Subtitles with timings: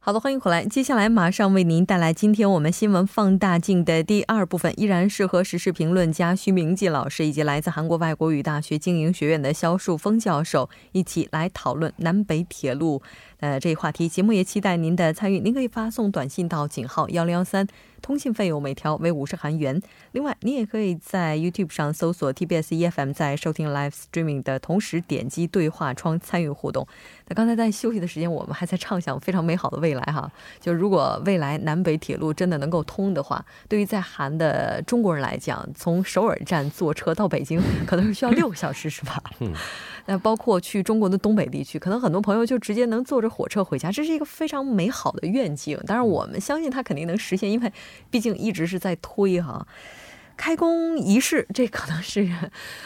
[0.00, 0.64] 好的，欢迎回来。
[0.64, 13.02] 接下来马上为您带来今天我们新闻放大镜的第二部分，依然是和时事评论家徐明季老师以及来自韩国外国语大学经营学院的肖树峰教授一起来讨论南北铁路。
[13.40, 15.38] 呃，这一话题，节目也期待您的参与。
[15.38, 17.64] 您可以发送短信到井号幺零幺三，
[18.02, 19.80] 通信费用每条为五十韩元。
[20.10, 26.84] 另外，您也可以在 YouTube 上搜索 TBS EFM，在收听 Live Streaming 的同时点击对话窗参与互动。
[27.28, 30.28] 那刚才在休息的时间，我们还在畅想非常美好的未来哈。
[30.58, 39.22] 就如果未来南北铁路真的能够通的话，对于在韩的中国人来讲，从首尔站坐车到北京可能是需要六个小时，是吧？
[39.38, 39.54] 嗯。
[40.10, 45.78] 那包括去中国的东北地区，可能很多朋友就直接能坐着火车回家，这是一个非常美好的愿景。
[45.86, 47.70] 当然，我们相信它肯定能实现，因为
[48.10, 49.66] 毕竟一直是在推哈。
[50.38, 52.26] 开工仪式， 这可能是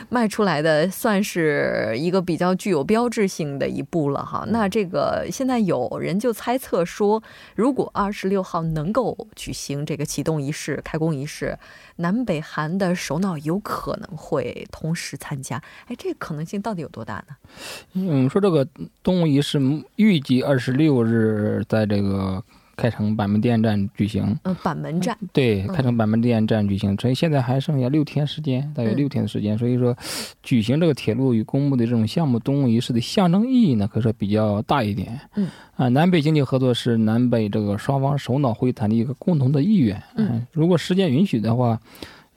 [0.09, 4.45] 迈出来的，算是一个比较具有标志性的一步了哈。
[4.49, 7.23] 那这个现在有人就猜测说，
[7.55, 11.57] 如果二十六号能够举行这个启动仪式、开工仪式，
[11.97, 15.63] 南北韩的首脑有可能会同时参加。
[15.87, 17.37] 哎，这个可能性到底有多大呢？
[17.93, 18.67] 嗯，说这个
[19.03, 19.61] 动物仪式
[19.97, 22.43] 预计二十六日在这个。
[22.83, 29.97] 开城板门店站举行，嗯，板门站对，开城板门店站举行，所以现在还剩下六天时间，大约六天的时间，所以说，
[30.43, 35.17] 举行这个铁路与公墓的这种项目动物仪式的象征意义呢，可以说比较大一点。
[35.37, 40.03] 嗯，啊，南北经济合作是南北这个双方首脑会谈的一个共同的意愿。
[40.17, 41.79] 嗯，如果时间允许的话，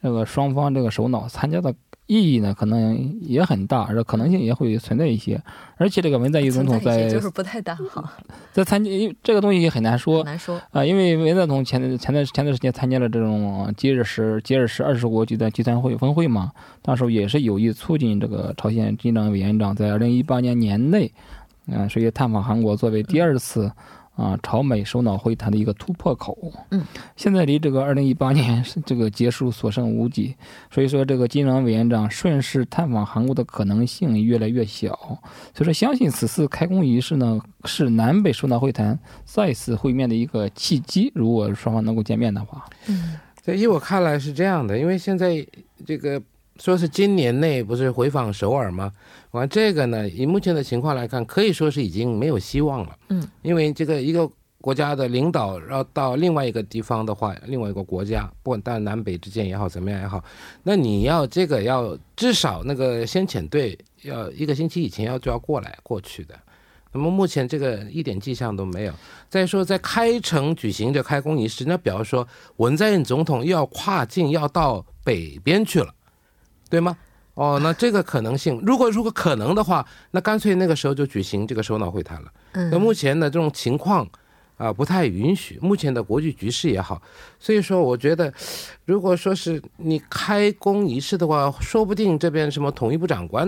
[0.00, 1.74] 这个双方这个首脑参加的。
[2.06, 5.42] 意义呢，可能也很大，而可能性也会存在一些。
[5.76, 8.12] 而且这个文在寅总统在就是不太大哈，
[8.52, 8.90] 在参加
[9.22, 16.52] 这个东西也很难说，难说啊，因为文在寅总统前前段前段时间参加了这种吉尔什吉尔什二十国集团集团会峰会嘛，
[16.82, 21.12] 当时也是有意促进这个朝鲜金正委员长在二零一八年年内，
[21.66, 23.70] 嗯，所以探访韩国作为第二次。
[24.16, 26.36] 啊，朝美首脑会谈的一个突破口。
[26.70, 26.82] 嗯，
[27.16, 30.34] 现在离这个二零一八年这个结束所剩无几，
[30.70, 34.88] 所以说这个金正恩委员长顺势探访韩国的可能性越来越小。
[35.54, 41.12] 所以说，相信此次开工仪式呢，是南北首脑会谈再次会面的一个契机。
[41.14, 45.46] 如果双方能够见面的话，嗯，在依我看来是这样的，因为现在
[45.84, 46.22] 这个。
[46.58, 48.90] 说是今年内不是回访首尔吗？
[49.32, 52.96] 完这个呢，以目前的情况来看，可以说是已经没有希望了。
[53.08, 54.28] 嗯，因为这个一个
[54.60, 60.24] 国家的领导要到另外一个地方的话，另外一个国家，不管到南北之间也好，怎么样也好，
[60.62, 66.34] 那你要这个要至少那个先遣队要一个星期以前要就要过来过去的。
[66.92, 68.92] 那么目前这个一点迹象都没有。
[69.28, 75.92] 再说在开城举行的开工仪式，那比方说文在寅总统又要跨境要到北边去了。
[76.68, 76.96] 对吗？
[77.34, 82.32] 哦，那这个可能性，如果如果可能的话，那干脆那个时候就举行这个首脑会谈了。
[82.52, 84.08] 嗯，那目前的这种情况
[84.56, 85.58] 啊，不太允许。
[85.60, 87.00] 目前的国际局势也好，
[87.38, 88.32] 所以说我觉得，
[88.84, 93.46] 如果说是你开工仪式的话，说不定这边什么统一部长官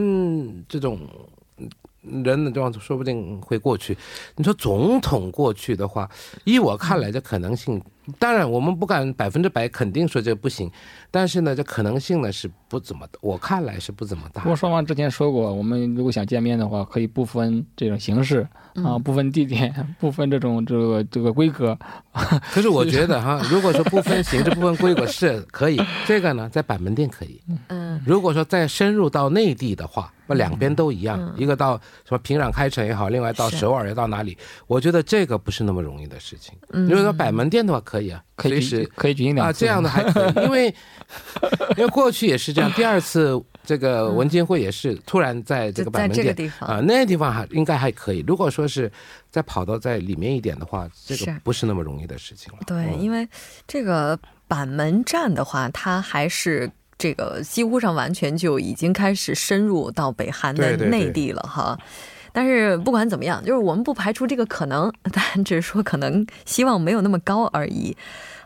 [0.69, 0.99] 这种。
[2.23, 3.95] 人的状说不定会过去。
[4.37, 6.09] 你说总统过去的话，
[6.45, 7.83] 依我看来，这可能性，
[8.19, 10.71] 当然我们不敢百分之百肯定说这不行，
[11.11, 14.43] 但是呢，这可能性呢是不怎么，我看来是不怎么大。
[14.43, 18.47] 不过双方之前说过，我们如果想见面的话，可以不分这种形式
[18.85, 21.79] 啊，不分地点，不分这种这个这个规格。
[22.53, 27.41] 可是我觉得哈，如果说不分形式、不分规格是可以， 这个呢，在板门店可以。
[27.69, 30.13] 嗯，如果说再深入到内地的话。
[30.29, 34.37] 那两边都一样，一个到什么平壤开城也好，另外到首尔也到哪里？
[34.67, 36.55] 我觉得这个不是那么容易的事情。
[36.69, 40.75] 如果说摆门店的话，可以啊，可以是可以举行两次啊，这样的还可以，因为
[41.77, 48.23] 因为过去也是这样，第二次这个文监会也是突然在这个板门店啊，那地方还应该还可以。
[48.27, 48.91] 如果说是
[49.31, 52.59] 再跑到在里面一点的话，这个不是那么容易的事情了。
[52.67, 53.27] 对，因为
[53.67, 56.71] 这个板门站的话，它还是。
[56.99, 61.79] 这个几乎上完全就已经开始深入到北韩的内地了哈，
[62.33, 67.97] 但是不管怎么样，就是我们不排除这个可能， 但只是说可能希望没有那么高而已。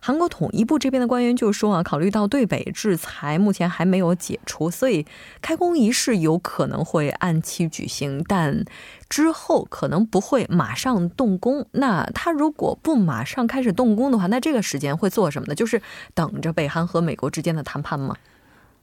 [0.05, 5.07] 韩国统一部这边的官员就说啊，考虑到对北制裁目前还没有解除，所以
[5.41, 8.65] 开工仪式有可能会按期举行，但
[9.09, 11.65] 之后可能不会马上动工。
[11.71, 15.55] 那他如果不马上开始动工的话，那这个时间会做什么呢？
[15.55, 15.81] 就是
[16.15, 18.17] 等着北韩和美国之间的谈判吗？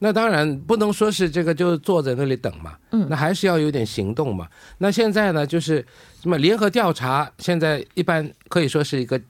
[0.02, 4.48] 那当然不能说是这个就坐在那里等嘛，嗯，那还是要有点行动嘛。
[4.78, 5.84] 那现在呢，就是
[6.20, 9.20] 什么联合调查，现在一般可以说是一个，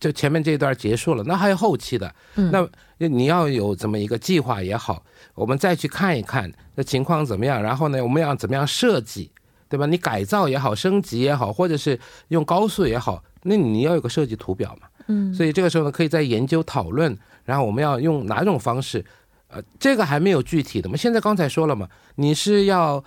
[0.00, 9.30] 就前面这一段结束了，那还有后期的，嗯，那你要有这么一个计划也好，我们再去看一看那情况怎么样，然后呢，我们要怎么样设计，
[9.68, 9.84] 对吧？
[9.84, 14.88] 你改造也好，升级也好，或者是用高速也好，那你要有个设计图表嘛。
[15.08, 19.04] 嗯，所以这个时候呢，可以再研究讨论，然后我们要用哪种方式，
[19.48, 20.96] 呃，这个还没有具体的嘛。
[20.96, 23.02] 现在刚才说了嘛，你是要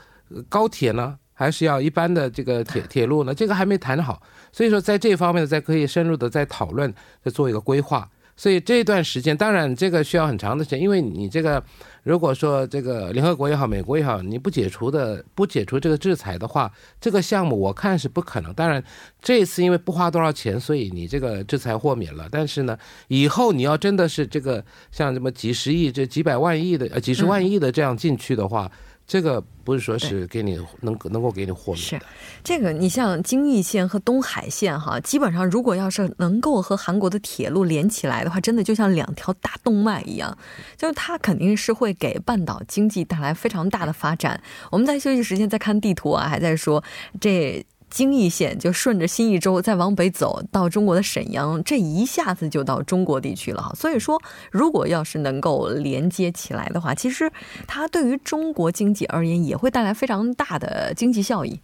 [0.50, 3.34] 高铁呢，还是要一般的这个铁 铁路呢？
[3.34, 4.22] 这个还没谈好，
[4.52, 6.94] 所以说在这方面呢，再可以深入的再讨论，
[7.24, 8.10] 再做一个规划。
[8.42, 11.64] 所以这段时间，当然这个需要很长的时间，因为你这个
[12.02, 18.52] 如果说这个联合国也好，美国也好，你不解除的不解除这个制裁的话，这个项目我看是不可能。
[18.56, 18.84] 当然
[19.22, 22.28] 这次因为不花多少钱，所以你这个制裁豁免了。
[22.32, 22.76] 但是呢，
[23.10, 28.72] 以后你要真的是这个像什么几十亿、这几百万亿的呃几十万亿的这样进去的话。
[29.12, 32.06] 这个不是说是给你能能够给你豁免的。
[32.46, 40.38] 这个你像京义线和东海线哈，基本上如果要是能够和韩国的铁路连起来的话，真的就像两条大动脉一样，
[40.78, 44.42] 就是它肯定是会给半岛经济带来非常大的发展。
[44.70, 46.82] 我们在休息时间在看地图啊，还在说
[47.20, 47.62] 这。
[47.92, 53.72] 京义线就顺着新义州再往北走到中国的沈阳，这一下子就到中国地区了哈。
[53.76, 57.32] 所以说，如果要是能够连接起来的话，其实
[57.68, 61.60] 它对于中国经济而言也会带来非常大的经济效益。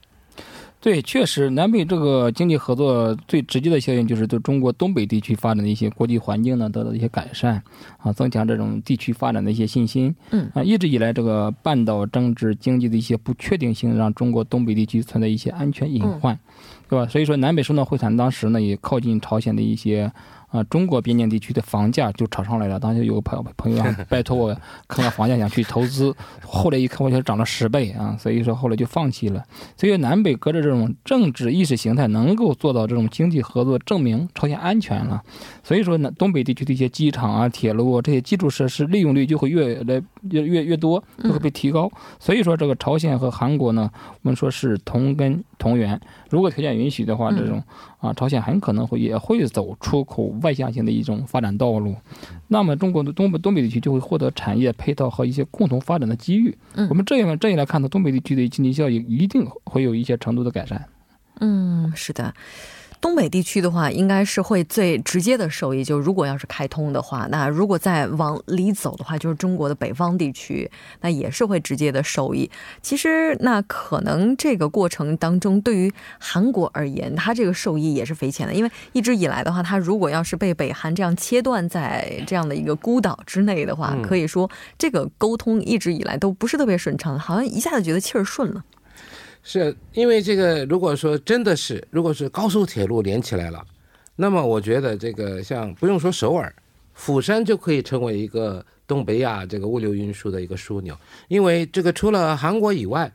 [0.80, 7.62] 对，确实，南北这个经济合作最直接的效应就是对中国东北地区发展的一些国际环境呢得到一些改善，
[7.98, 10.16] 啊，增强这种地区发展的一些信心。
[10.30, 16.38] 嗯，啊，一直以来这个半岛政治经济的一些不确定性，让中国东北地区存在一些安全隐患，
[16.88, 17.08] 对吧？
[17.08, 20.12] 所以说，南北首脑会谈当时呢，也靠近朝鲜的一些。
[20.50, 22.80] 啊，中国边境地区的房价就炒上来了。
[22.80, 24.54] 当时有个朋朋友 拜托我
[24.88, 26.16] 看看房价，想去投资。
[26.42, 29.44] 后来一看，我觉得涨了十倍啊，所以说后来就放弃了。
[29.76, 35.22] 所以南北隔着这种政治意识形态，能够做到这种经济合作，证明朝鲜安全了。
[35.64, 40.02] 所以说呢，东北地区的一些机场啊、铁路啊这些基础设施利用率就会越来
[40.32, 41.92] 越越越多，就会被提高。
[42.20, 43.90] 所以说这个朝鲜和韩国呢，
[44.22, 46.00] 我们说是同根同源。
[46.30, 47.64] 如果条件允许的话，这种
[48.00, 51.96] 啊，朝鲜很可能会也会走出口外向型的一种发展道路。
[52.48, 56.58] 那么中国的东北东北地区就会获得产业配套和一些共同发展的机遇。
[56.90, 60.86] 我们这样这样来看呢，东北地区的经济效益一定会有一些程度的改善。
[61.40, 62.34] 嗯，是的。
[63.00, 65.84] 东北地区的话，应该是会最直接的受益。
[65.84, 70.70] 就如果要是开通的话，那如果再往里走的话，就是中国的北方地区，
[71.02, 72.50] 那也是会直接的受益。
[72.82, 78.54] 其实，那可能这个过程当中，对于韩国而言，它这个受益也是匪浅的。
[78.54, 88.64] 因为一直以来的话，它如果要是被北韩这样切断在这样的一个孤岛之内的话，可以说这个沟通一直以来都不是特别顺畅，好像一下子觉得气儿顺了。
[89.50, 93.66] 是因为这个，如果说真的是，如果是高速铁路连起来了，
[94.18, 96.54] 那么我觉得这个像不用说首尔，
[96.94, 100.94] 釜山就可以成为一个东北亚这个物流运输的一个枢纽。
[101.30, 103.10] 因为这个除了韩国以外，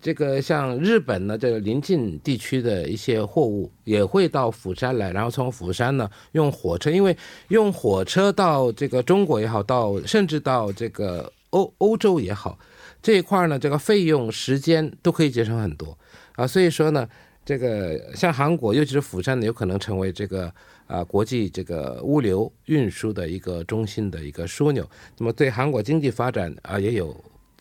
[0.00, 7.16] 这个像日本呢，这个临近地区的一些货物也会到釜山来，然后从釜山呢用火车，因为
[7.48, 12.56] 用火车到这个中国也好，到甚至到这个欧欧洲也好。
[13.02, 15.98] 这一块呢，这个费用、时间都可以节省很多
[16.36, 17.08] 啊，所以说呢，
[17.44, 20.50] 这个像韩国，尤其是釜山呢，有可能成为这个
[20.86, 27.14] 啊国际这个物流运输的一个中心的一个枢纽，那么对韩国经济发展啊也有。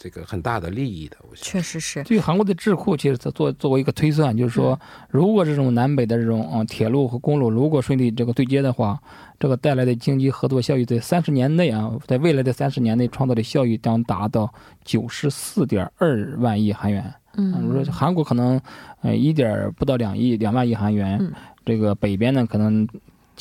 [0.04, 2.04] 这个很大的利益的，我确实是。
[2.06, 4.80] 据韩国的智库，其实做作为一个推算，就是说，
[5.12, 9.00] 如果这种南北的这种嗯铁路和公路如果顺利这个对接的话，
[9.40, 14.52] 这个带来的经济合作效益在三十年内啊，在未来的三十年内创造的效益将达到
[14.84, 17.14] 九十四点二万亿韩元。
[17.38, 18.60] 嗯，如说韩国可能
[19.02, 21.32] 呃一点不到两亿两万亿韩元，
[21.64, 22.88] 这个北边呢可能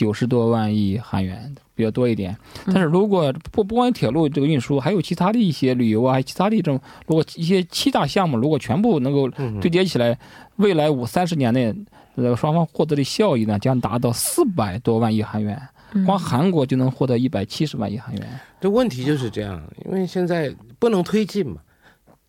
[0.00, 1.54] 九十多万亿韩元。
[1.74, 9.26] 比较多一点，但是如果不不光铁路这个运输，还有其他的一些旅游啊，其他的一种，如果一些七大项目如果全部能够
[9.62, 10.18] 对接起来，
[10.56, 11.74] 未来五三十年内，
[12.16, 15.58] 呃，双方获得的效益呢，将达到四百多万亿韩元，
[16.04, 18.40] 光韩国就能获得一百七十万亿韩元。
[18.60, 21.62] 这问题就是这样，因为现在不能推进嘛，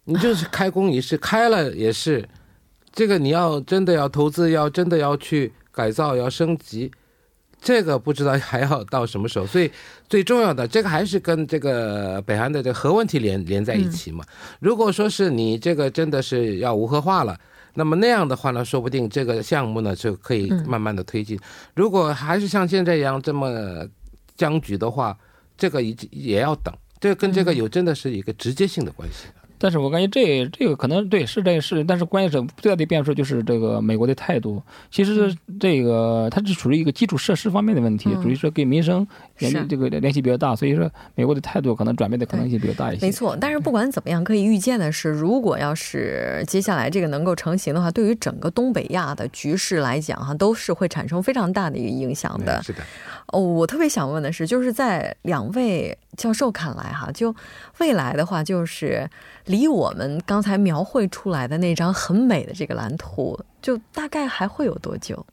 [0.05, 2.25] 你就是开工仪式开了也是，
[2.93, 6.89] 这个你要真的要投资，要真的要去改造，要升级。
[7.61, 9.71] 这个不知道还要到什么时候，所以
[10.09, 14.25] 最重要的这个还是跟这个北韩的这个核问题连连在一起嘛。
[14.59, 17.39] 如果说是你这个真的是要无核化了，
[17.75, 21.39] 那么那样的话呢，说不定这个项目呢就可以慢慢的推进。
[21.75, 23.87] 如果还是像现在一样这么
[24.35, 25.15] 僵局的话，
[25.55, 26.73] 这个也也要等。
[26.99, 29.27] 这跟这个有真的是一个直接性的关系。
[29.61, 34.59] 但是我感觉这这个可能对是这个是，但是关键是最大的变数就是这个美国的态度。
[34.89, 43.05] 其实这个它是属于一个基础设施方面的问题，属于说跟民生联这个联系比较大，所以说美国的态度可能转变的可能性比较大一些。
[43.05, 52.61] 没错，但是不管怎么样，可以预见的是，如果要是接下来这个能够成型的话，对于整个东北亚的局势来讲，哈，都是会产生非常大的一个影响的。
[52.63, 52.81] 是的。
[53.27, 57.33] 哦，我特别想问的是，就是在两位教授看来，哈，就
[57.79, 59.09] 未来的话，就是
[59.45, 65.25] 离我们刚才描绘出来的那张很美的这个蓝图，就大概还会有多久？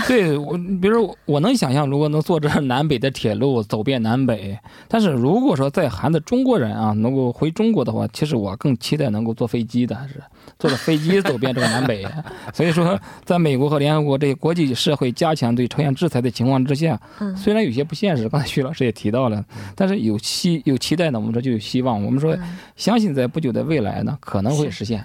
[0.06, 10.22] 对我，比如说，我能想象，如果能坐这南北的铁路走遍南北，但是如果说在韩的中国人啊，能够回中国的话，其实我更期待能够坐飞机的，还是
[10.58, 12.06] 坐着飞机走遍这个南北。
[12.54, 17.00] 所以说，在美国和联合国这些国际社会加强对朝鲜制裁的情况之下，
[17.36, 22.04] 虽然有些不现实，刚才徐老师也提到了，但是有期有期待呢，我们说就有希望。
[22.04, 22.36] 我们说，
[22.76, 25.04] 相信在不久的未来呢，可能会实现。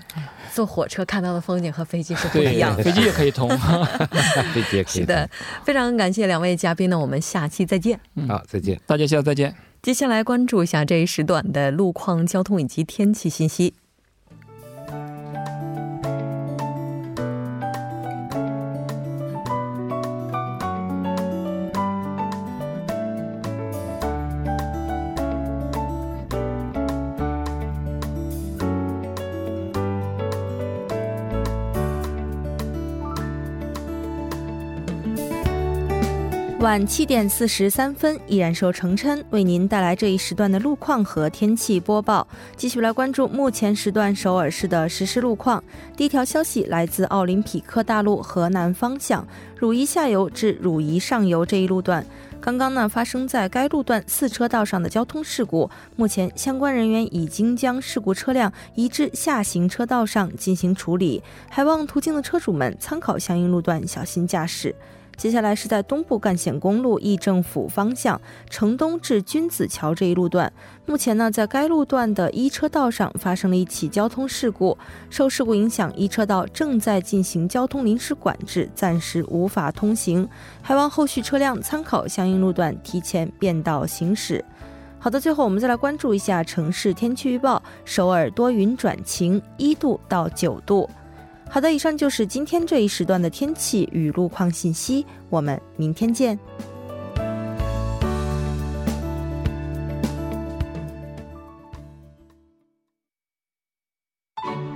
[0.54, 3.50] 坐火车看到的风景和飞机是不一样的，飞机也可以通，
[4.54, 5.02] 飞机也可以。
[5.02, 5.28] 是的，
[5.64, 8.00] 非常感谢两位嘉宾呢，我们下期再见。
[8.16, 9.56] 嗯好，再见，大家下次再见。
[9.82, 13.74] 接下来关注一下这一时段的路况、交通以及天气信息。
[36.64, 42.26] 晚七点四十三分，依然受程琛为您带来这一时段的路况和天气播报。
[42.56, 45.62] 继续来关注目前时段首尔市的实时路况。
[45.98, 49.28] 第一条消息来自奥林匹克大路河南方向
[49.58, 52.06] 汝矣下游至汝矣上游这一路段，
[52.40, 64.74] 刚刚呢发生在该路段四车道上的交通事故，目前相关人员已经将事故车辆移至下行车道上进行处理，还望途经的车主们参考相应路段，小心驾驶。
[65.16, 70.52] 接下来是在东部干线公路义政府方向城东至君子桥这一路段，
[70.86, 74.78] 目前呢，在该路段的一车道上发生了一起交通事故，
[75.10, 80.28] 受事故影响，一车道正在进行交通临时管制，暂时无法通行，
[80.62, 84.44] 还望后续车辆参考相应路段提前变道行驶。
[85.00, 90.90] 好的，最后我们再来关注一下城市天气预报：首尔多云转晴，一度到九度。
[91.53, 95.05] 好的，以上就是今天这一时段的天气与路况信息。
[95.31, 96.39] 我们明天见。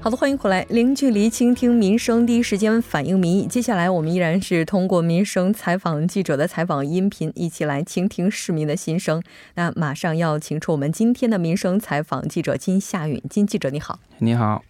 [0.00, 3.46] 好的，欢迎回来，零距离倾听民生，第一时间反映民意。
[3.46, 9.20] 接下来，我们依然是通过民生采访记者的采访音频，一起来倾听市民的心声。
[9.56, 14.62] 那马上要请出我们今天的民生采访记者金夏允，金记者你好，你好。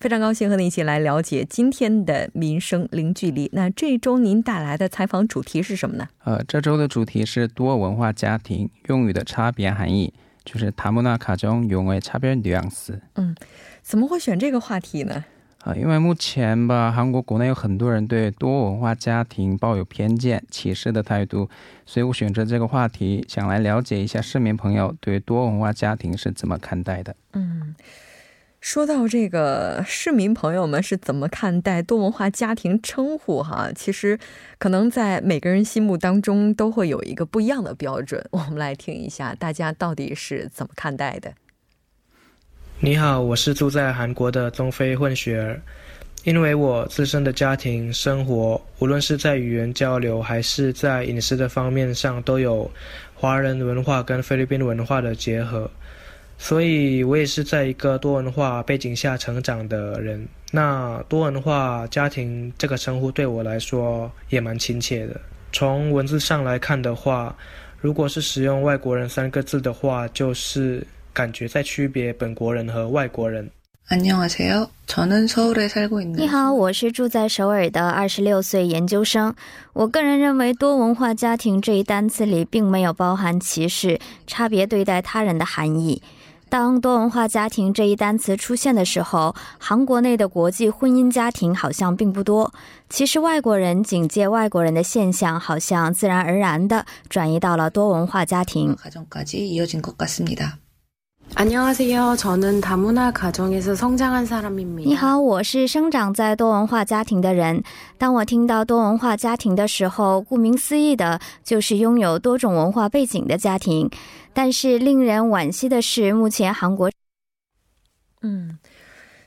[0.00, 3.48] 非常高兴和您一起来了解今天的民生零距离。
[3.54, 6.06] 那这周您带来的采访主题是什么呢？
[6.24, 10.12] 呃，这周的主题是多文化家庭用语的差别含义，
[10.44, 13.00] 就是다문화가정用语差别뉘앙 스。
[13.14, 13.34] 嗯，
[13.80, 15.24] 怎么会选这个话题呢？
[15.64, 21.48] 啊，因为目前吧，韩国国内有很多人对多文化家庭抱有偏见、歧视的态度，
[21.86, 27.16] 所以我选择这个话题，想来了解一下市民朋友对多文化家庭是怎么看待的。
[27.32, 27.74] 嗯。
[28.61, 33.71] 说到这个市民朋友们是怎么看待多文化家庭称呼哈？
[33.75, 34.19] 其实
[34.59, 38.23] 可能在每个人心目当中都会有一个不一样的标准。
[38.29, 41.33] 我们来听一下大家到底是怎么看待的。
[42.79, 45.59] 你好，我是住在韩国的中非混血儿。
[46.23, 52.69] 因为我自身的家庭生活，无论是在语言交流还是在饮食的方面上，都有
[53.15, 55.69] 华人文化跟菲律宾文化的结合。
[56.41, 60.27] 所以我也是在一个多文化背景下成长的人。
[60.51, 65.21] 那多文化家庭这个称呼对我来说也蛮亲切的
[65.53, 67.33] 从文字上来看的话
[67.79, 73.47] 如果是使用外国人三个字的话就是感觉在区别本国人和外国人。
[76.17, 79.35] 你好我是住在首尔的二十六岁研究生。
[79.73, 86.01] 我个人认为多文化家庭这一单词里并没有包含歧视差别对待他人的含义。
[86.51, 92.53] 当多文化家庭这一单词出现的时候，韩国内的国际婚姻家庭好像并不多。
[92.89, 98.75] 其实，外国人警戒外国人的现象，好像自然而然的转移到了多文化家庭。
[101.33, 101.37] 你
[104.95, 107.63] 好，我是生长在多文化家庭的人。
[107.97, 113.89] 当我听到多文化家庭的时候，顾名思义的就是拥有多种文化背景的家庭。
[114.33, 116.91] 但是令人惋惜的是，目前韩国，
[118.21, 118.59] 嗯，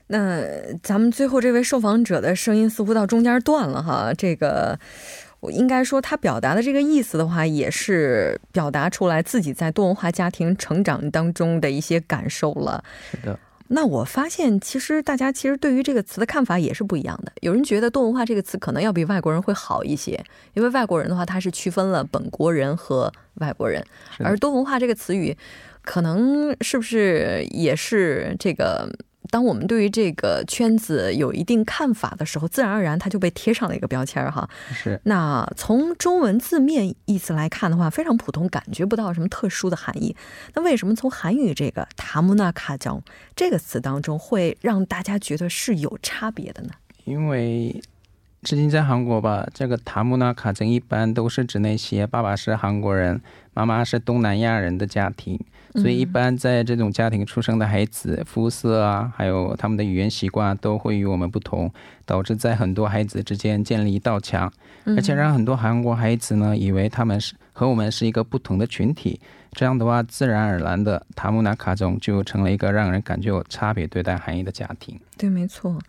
[0.08, 0.42] 那
[0.82, 4.78] 咱们最后这位受访者的声音似乎到中间断了哈，这个。
[5.44, 12.82] 我应该说，他表达的这个意思的话，也是表达出来自己在多文化家庭成长当中的一些感受了。
[13.10, 13.38] 是的。
[13.68, 17.32] 那我发现，其实大家其实对于这个词的看法也是不一样的。
[17.42, 20.18] 有人觉得多文化这个词可能要比外国人会好一些，
[20.54, 23.84] 因为外国人的话，他是区分了本国人和外国人，
[24.20, 25.36] 而多文化这个词语，
[25.82, 28.90] 可能是不是也是这个？
[29.30, 34.48] 当我们对于这个圈子有一定看法的时候，自然而然它就被贴上了一个标签儿哈。
[34.72, 35.00] 是。
[35.04, 40.14] 那从中文字面意思来看的话，非常普通，感觉不到什么特殊的含义。
[40.54, 43.02] 那为什么从韩语这个“塔木纳卡江”
[43.34, 46.70] 这个词当中，会让大家觉得是有差别的呢？
[47.04, 47.82] 因为，
[48.42, 53.20] 至今在韩国吧，这个“塔木纳卡江”一般都是指那些爸爸是韩国人，
[53.54, 55.40] 妈妈是东南亚人的家庭。
[55.76, 61.68] 所以，一般在这种家庭出生的孩子，肤色啊，还有他们的语言习惯都会与我们不同，
[62.06, 64.52] 导致在很多孩子之间建立一道墙，
[64.84, 69.18] 而且让很多韩国孩子呢，以为他们是和我们是一个不同的群体。
[69.50, 75.00] 这样的话，自然而然的，塔木纳卡中就成了一个让人感觉有差别对待含义的家庭。
[75.18, 75.80] 对，没错，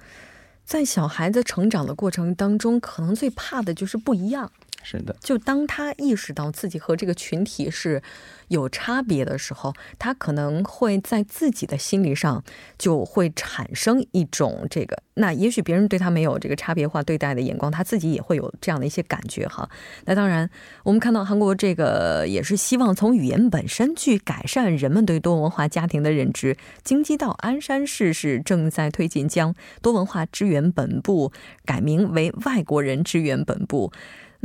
[0.63, 4.51] 在小孩子成长的过程当中，可能最怕的就是不一样。
[4.85, 8.01] 是的，就当他意识到自己和这个群体是
[8.49, 12.43] 有差别的时候，他可能会在自己的心理上
[12.77, 19.67] 就会产生一种这个，那也许别人对他没有这个差别化对待的眼光，他自己也会有这样的一些感觉哈。
[20.05, 20.47] 那当然，
[20.83, 26.55] 我们看到韩国这个也是希望从语言本身去改善人们对多文化家庭的认知。
[26.83, 31.31] 京畿道鞍山市是正在推进将多文化支援本部
[31.65, 33.91] 改名为外国人支援本部。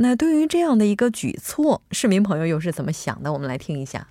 [0.01, 3.31] 那对于这样的一个举措，市民朋友又是怎么想的？
[3.31, 4.07] 我们来听一下。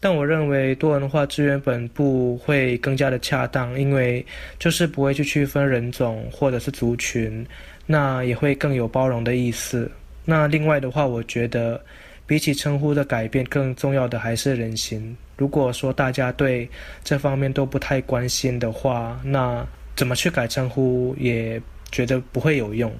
[0.00, 4.24] 但我认为多文化支援本部会更加的恰当，因为
[4.58, 7.46] 就是不会去区分人种或者是族群，
[7.84, 9.90] 那也会更有包容的意思。
[10.24, 11.78] 那另外的话，我觉得
[12.24, 15.14] 比起称呼的改变，更重要的还是人心。
[15.36, 16.66] 如果说大家对
[17.04, 21.60] 这方面都不太关心的话，那怎么去改称呼也
[21.92, 22.90] 觉得不会有用。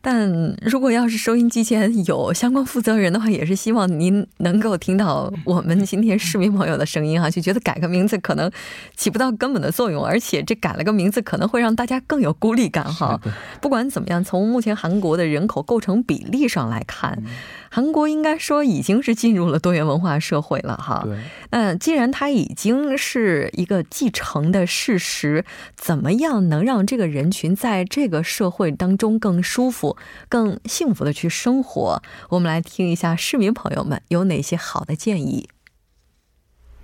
[0.00, 8.50] 但如果要是收音机前有相关负责人的话，也是希望您能够听到我们今天市民朋友的声音哈，就觉得改个名字可能
[8.96, 13.20] 起不到根本的作用，而且这改了个名字可能会让大家更有孤立感哈。
[13.60, 17.22] 不管怎么样，从目前韩国的人口构成比例上来看。
[17.70, 21.02] 韩国应该说已经是进入了多元文化社会了哈。
[21.04, 21.18] 对。
[21.50, 25.44] 那既然它已经是一个继承的事实，
[25.76, 29.96] 怎么样能让这个人群在这个社会当中更舒服、
[30.28, 32.02] 更幸福的去生活？
[32.30, 35.48] 我们来听一下市民朋友们有哪些好的建议。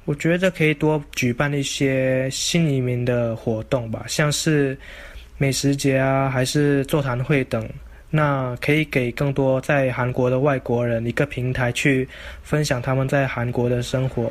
[0.04, 4.76] 我觉得可以多举办一些新移民的活动吧，像是
[5.38, 7.66] 美食节啊，还是座谈会等。
[8.16, 12.08] 那可以给更多在韩国的外国人一个平台去
[12.44, 14.30] 分享他们在韩国的生活。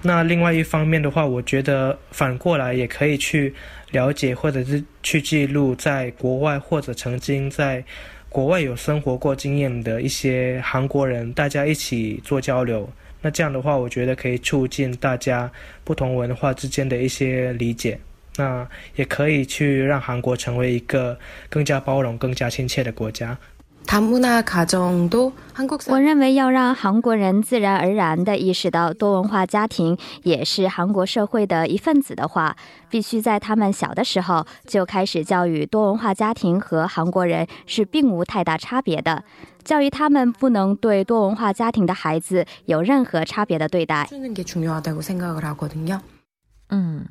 [0.00, 3.52] 那另外一方面的话，我觉得反过来也可以去
[3.90, 7.82] 了解或者是去记录在国外或者曾经在
[8.28, 12.88] 国外有生活过经验的一些韩国人，大家一起做交流。
[13.20, 15.50] 那这样的话，我觉得可以促进大家
[15.82, 17.98] 不同文化之间的一些理解。
[18.38, 21.18] 那也可以去让韩国成为一个
[21.48, 23.36] 更加包容、更加亲切的国家。
[25.86, 32.56] 我认为要让韩国人自然而然地意识到多文化家庭也是韩国社会的一份子的话，
[32.90, 39.22] 必须在他们小的时候就开始教育多文化家庭和韩国人是并无太大差别的，
[39.62, 44.08] 教育他们不能对多文化家庭的孩子有任何差别的对待。
[46.70, 47.06] 嗯。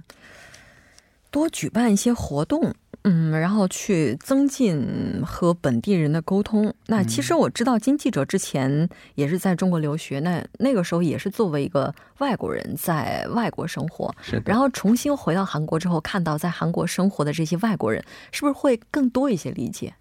[1.36, 6.74] 多举办一些活动，嗯，然后去增进和本地人的沟通。
[6.88, 14.42] 那其实我知道金记者之前也是在中国留学，那那个时候也是作为一个外国人在外国生活，是。
[14.46, 19.94] 然后重新回到韩国之后，看到在韩国生活的这些外国人，是不是会更多一些理解？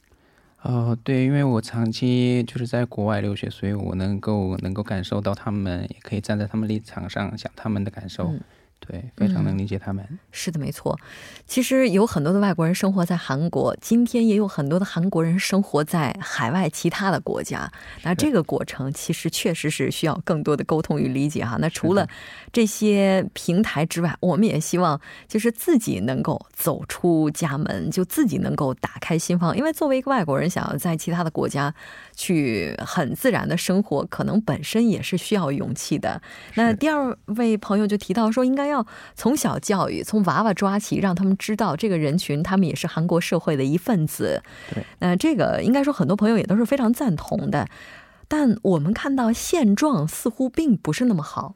[0.63, 8.33] 哦，对，因为我长期就是在国外留学，所以我能够能够感受到他们，也可以站在他们立场上想他们的感受。
[8.87, 10.07] 对，非常能理解他们。
[10.31, 10.99] 是的，没错。
[11.47, 17.71] 其实有很多的外国人生活在韩国，今天也有很多的韩国人生活在海外其他的国家。
[18.03, 21.57] 那这个过程其实确实是需要更多的沟通与理解哈。
[21.59, 22.07] 那除了
[22.53, 29.57] 这些平台之外，我们也希望就是自己能够走出家门，就自己能够打开心房。
[29.57, 31.75] 因为作为一个外国人，想要在其他的国家
[32.15, 36.21] 去很自然的生活，可能本身也是需要勇气的。
[36.55, 38.74] 那第二位朋友就提到说，应该要。
[38.75, 44.43] 要从小教育，从娃娃抓起，让他们知道这个人群，他们也是韩国社会的一份子。
[44.75, 47.69] 对，那这个应该说很多朋友也都是非常赞同的。
[48.27, 51.55] 但我们看到现状似乎并不是那么好。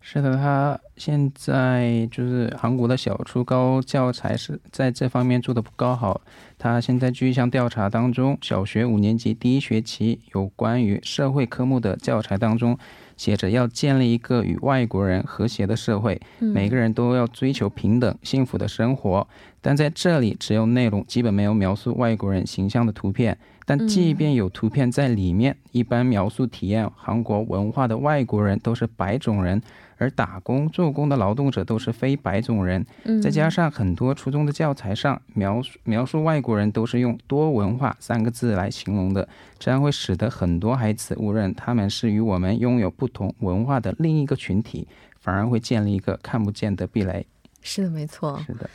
[0.00, 6.20] 是的，他现在就是韩国的小初高教材是在这方面做的不够好。
[6.56, 12.78] 他现在据一项调查当中，小学五年级第一学期有关于社会科目的教材当中。
[13.18, 19.28] 写着要建立一个与外国人和谐的社会，每个人都要追求平等幸福的生活。
[19.60, 23.36] 但在这里，只有内容，基本没有描述外国人形象的图片。
[23.66, 29.60] 但即便有图片在里面，一般描述体验韩国文化的外国人都是白种人。
[29.98, 32.86] 而打工做工的劳动者都是非白种人，
[33.20, 44.86] 再加上很多初中的教材上描述描述外国人都是用多文化三个字来形容的，这样会使得很多孩子误认他们是与我们拥有不同文化的另一个群体，
[45.20, 47.26] 反而会建立一个看不见的壁垒。
[47.60, 48.40] 是的，没错。
[48.46, 48.70] 是的，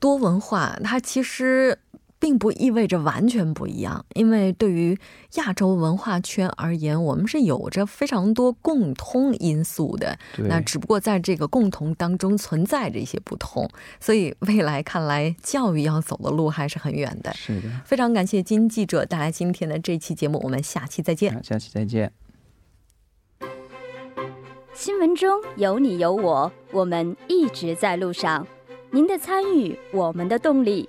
[0.00, 1.78] 多文化它其实。
[2.22, 4.96] 并不意味着完全不一样，因为对于
[5.34, 10.16] 亚洲文化圈而言，我们是有着非常多共通因素的。
[10.36, 17.34] 那只不过在这个共同当中存在着一些不同，所以未来看来，教育要走的路还是很远的。
[17.34, 21.42] 是的，非常感谢金记者带来今天的这期节目，我们下期再见。
[21.42, 22.12] 下期再见。
[24.72, 28.46] 新闻中有你有我，我们一直在路上。
[28.92, 30.88] 您的参与，我们的动力。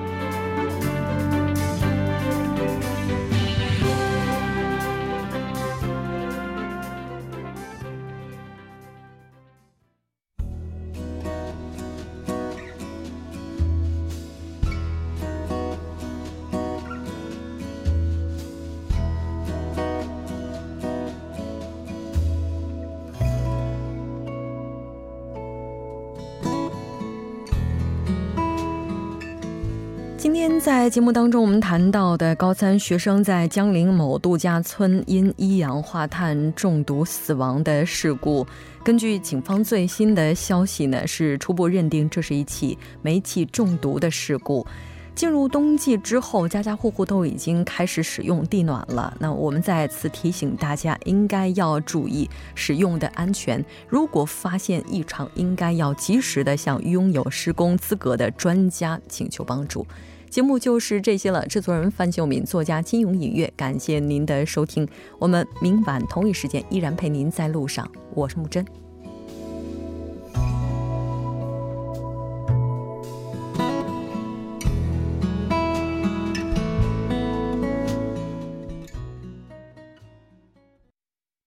[30.91, 38.45] 节目当中，我们谈到的高三学生在江陵某度假村因一氧化碳中毒死亡的事故，
[38.83, 44.67] 根据警方最新的消息呢，是初步认定这是一起煤气中毒的事故。
[45.15, 49.15] 进入冬季之后，家家户户都已经开始使用地暖了。
[49.17, 53.63] 那我们再次提醒大家，应该要注意使用的安全。
[53.87, 59.87] 如果发现异常，应该要及时的向拥有施工资格的专家请求帮助。
[60.31, 61.45] 节目就是这些了。
[61.45, 64.87] 制作人范秀敏，作家金勇音乐，感谢您的收听。
[65.19, 67.85] 我们明晚同一时间依然陪您在路上。
[68.15, 68.65] 我是木真。